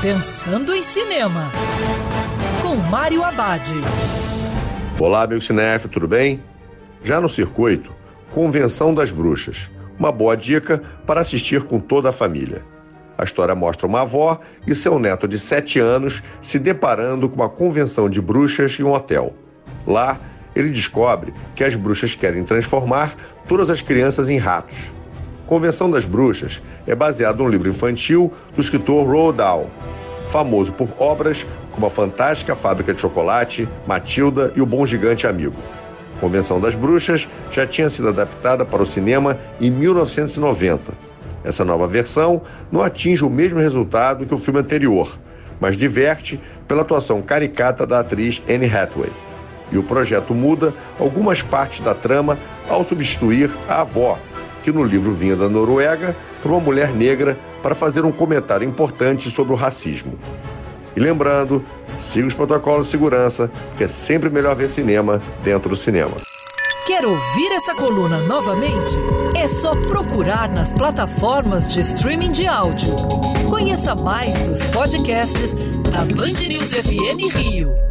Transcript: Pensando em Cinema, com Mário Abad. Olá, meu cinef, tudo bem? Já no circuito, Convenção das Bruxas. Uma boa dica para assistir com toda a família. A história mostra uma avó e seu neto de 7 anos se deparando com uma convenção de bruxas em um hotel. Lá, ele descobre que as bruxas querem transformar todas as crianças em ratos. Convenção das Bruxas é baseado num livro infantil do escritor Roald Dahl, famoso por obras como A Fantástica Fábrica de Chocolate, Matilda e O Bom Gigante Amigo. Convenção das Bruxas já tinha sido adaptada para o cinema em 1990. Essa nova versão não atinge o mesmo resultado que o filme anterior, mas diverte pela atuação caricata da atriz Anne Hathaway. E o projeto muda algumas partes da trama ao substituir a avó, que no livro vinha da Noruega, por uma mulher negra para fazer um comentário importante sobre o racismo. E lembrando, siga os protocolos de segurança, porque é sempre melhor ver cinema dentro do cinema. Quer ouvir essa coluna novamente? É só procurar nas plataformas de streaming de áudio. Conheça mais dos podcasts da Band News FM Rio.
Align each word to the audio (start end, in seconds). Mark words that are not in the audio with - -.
Pensando 0.00 0.72
em 0.72 0.80
Cinema, 0.80 1.50
com 2.62 2.76
Mário 2.76 3.24
Abad. 3.24 3.68
Olá, 4.96 5.26
meu 5.26 5.40
cinef, 5.40 5.88
tudo 5.88 6.06
bem? 6.06 6.40
Já 7.02 7.20
no 7.20 7.28
circuito, 7.28 7.92
Convenção 8.30 8.94
das 8.94 9.10
Bruxas. 9.10 9.68
Uma 9.98 10.12
boa 10.12 10.36
dica 10.36 10.80
para 11.04 11.20
assistir 11.20 11.64
com 11.64 11.80
toda 11.80 12.10
a 12.10 12.12
família. 12.12 12.62
A 13.18 13.24
história 13.24 13.56
mostra 13.56 13.88
uma 13.88 14.02
avó 14.02 14.38
e 14.64 14.72
seu 14.72 15.00
neto 15.00 15.26
de 15.26 15.36
7 15.36 15.80
anos 15.80 16.22
se 16.40 16.60
deparando 16.60 17.28
com 17.28 17.34
uma 17.34 17.48
convenção 17.48 18.08
de 18.08 18.20
bruxas 18.20 18.78
em 18.78 18.84
um 18.84 18.92
hotel. 18.92 19.34
Lá, 19.84 20.20
ele 20.54 20.70
descobre 20.70 21.34
que 21.56 21.64
as 21.64 21.74
bruxas 21.74 22.14
querem 22.14 22.44
transformar 22.44 23.16
todas 23.48 23.68
as 23.68 23.82
crianças 23.82 24.30
em 24.30 24.38
ratos. 24.38 24.92
Convenção 25.48 25.90
das 25.90 26.04
Bruxas 26.04 26.60
é 26.86 26.94
baseado 26.94 27.38
num 27.38 27.48
livro 27.48 27.70
infantil 27.70 28.30
do 28.54 28.60
escritor 28.60 29.06
Roald 29.06 29.38
Dahl, 29.38 29.70
famoso 30.30 30.70
por 30.72 30.90
obras 30.98 31.46
como 31.72 31.86
A 31.86 31.90
Fantástica 31.90 32.54
Fábrica 32.54 32.92
de 32.92 33.00
Chocolate, 33.00 33.66
Matilda 33.86 34.52
e 34.54 34.60
O 34.60 34.66
Bom 34.66 34.84
Gigante 34.84 35.26
Amigo. 35.26 35.56
Convenção 36.20 36.60
das 36.60 36.74
Bruxas 36.74 37.26
já 37.50 37.66
tinha 37.66 37.88
sido 37.88 38.08
adaptada 38.08 38.62
para 38.66 38.82
o 38.82 38.86
cinema 38.86 39.38
em 39.58 39.70
1990. 39.70 40.92
Essa 41.42 41.64
nova 41.64 41.86
versão 41.86 42.42
não 42.70 42.82
atinge 42.82 43.24
o 43.24 43.30
mesmo 43.30 43.58
resultado 43.58 44.26
que 44.26 44.34
o 44.34 44.38
filme 44.38 44.60
anterior, 44.60 45.18
mas 45.58 45.78
diverte 45.78 46.38
pela 46.66 46.82
atuação 46.82 47.22
caricata 47.22 47.86
da 47.86 48.00
atriz 48.00 48.42
Anne 48.46 48.66
Hathaway. 48.66 49.10
E 49.72 49.78
o 49.78 49.82
projeto 49.82 50.34
muda 50.34 50.74
algumas 51.00 51.40
partes 51.40 51.80
da 51.80 51.94
trama 51.94 52.36
ao 52.68 52.84
substituir 52.84 53.50
a 53.66 53.80
avó, 53.80 54.18
que 54.68 54.72
no 54.72 54.84
livro 54.84 55.12
vinha 55.12 55.34
da 55.34 55.48
Noruega, 55.48 56.14
por 56.42 56.50
uma 56.50 56.60
mulher 56.60 56.92
negra 56.92 57.38
para 57.62 57.74
fazer 57.74 58.04
um 58.04 58.12
comentário 58.12 58.68
importante 58.68 59.30
sobre 59.30 59.54
o 59.54 59.56
racismo. 59.56 60.18
E 60.94 61.00
lembrando, 61.00 61.64
siga 61.98 62.26
os 62.26 62.34
protocolos 62.34 62.86
de 62.86 62.92
segurança, 62.92 63.50
porque 63.68 63.84
é 63.84 63.88
sempre 63.88 64.28
melhor 64.28 64.54
ver 64.54 64.70
cinema 64.70 65.22
dentro 65.42 65.70
do 65.70 65.76
cinema. 65.76 66.12
Quer 66.86 67.04
ouvir 67.06 67.52
essa 67.52 67.74
coluna 67.74 68.18
novamente? 68.26 68.94
É 69.34 69.46
só 69.46 69.72
procurar 69.72 70.50
nas 70.50 70.72
plataformas 70.72 71.68
de 71.68 71.80
streaming 71.80 72.32
de 72.32 72.46
áudio. 72.46 72.94
Conheça 73.48 73.94
mais 73.94 74.38
dos 74.40 74.62
podcasts 74.64 75.54
da 75.90 76.04
Band 76.04 76.46
News 76.46 76.72
FM 76.72 77.34
Rio. 77.34 77.87